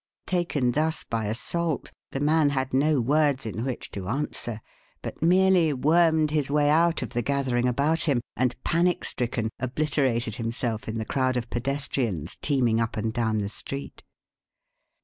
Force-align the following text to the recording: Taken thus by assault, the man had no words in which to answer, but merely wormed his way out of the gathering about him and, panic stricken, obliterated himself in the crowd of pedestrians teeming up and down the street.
Taken 0.25 0.71
thus 0.71 1.03
by 1.03 1.25
assault, 1.25 1.91
the 2.09 2.19
man 2.19 2.49
had 2.49 2.73
no 2.73 2.99
words 2.99 3.45
in 3.45 3.63
which 3.63 3.91
to 3.91 4.07
answer, 4.07 4.59
but 5.03 5.21
merely 5.21 5.71
wormed 5.73 6.31
his 6.31 6.49
way 6.49 6.71
out 6.71 7.03
of 7.03 7.09
the 7.11 7.21
gathering 7.21 7.67
about 7.67 8.01
him 8.09 8.19
and, 8.35 8.55
panic 8.63 9.05
stricken, 9.05 9.51
obliterated 9.59 10.37
himself 10.37 10.87
in 10.87 10.97
the 10.97 11.05
crowd 11.05 11.37
of 11.37 11.51
pedestrians 11.51 12.35
teeming 12.41 12.81
up 12.81 12.97
and 12.97 13.13
down 13.13 13.37
the 13.37 13.47
street. 13.49 14.01